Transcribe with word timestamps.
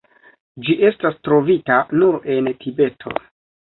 Ĝi 0.67 0.77
estas 0.89 1.21
trovita 1.29 1.79
nur 2.01 2.21
en 2.39 2.53
Tibeto. 2.67 3.19